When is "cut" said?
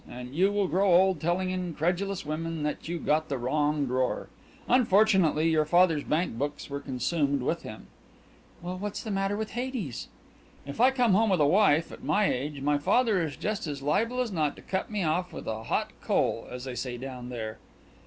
14.63-14.89